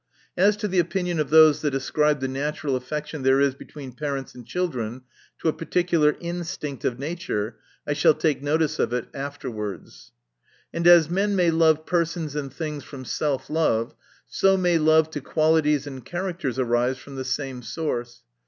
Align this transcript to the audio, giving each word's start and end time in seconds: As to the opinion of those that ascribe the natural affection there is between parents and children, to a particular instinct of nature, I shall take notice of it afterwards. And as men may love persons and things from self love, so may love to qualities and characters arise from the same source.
As 0.35 0.57
to 0.57 0.67
the 0.67 0.79
opinion 0.79 1.19
of 1.19 1.29
those 1.29 1.61
that 1.61 1.75
ascribe 1.75 2.21
the 2.21 2.27
natural 2.27 2.75
affection 2.75 3.21
there 3.21 3.39
is 3.39 3.53
between 3.53 3.91
parents 3.93 4.33
and 4.33 4.43
children, 4.43 5.03
to 5.39 5.47
a 5.47 5.53
particular 5.53 6.17
instinct 6.19 6.83
of 6.83 6.97
nature, 6.97 7.57
I 7.85 7.93
shall 7.93 8.15
take 8.15 8.41
notice 8.41 8.79
of 8.79 8.93
it 8.93 9.09
afterwards. 9.13 10.11
And 10.73 10.87
as 10.87 11.07
men 11.07 11.35
may 11.35 11.51
love 11.51 11.85
persons 11.85 12.35
and 12.35 12.51
things 12.51 12.83
from 12.83 13.05
self 13.05 13.47
love, 13.47 13.93
so 14.25 14.57
may 14.57 14.79
love 14.79 15.11
to 15.11 15.21
qualities 15.21 15.85
and 15.85 16.03
characters 16.03 16.57
arise 16.57 16.97
from 16.97 17.13
the 17.15 17.23
same 17.23 17.61
source. 17.61 18.23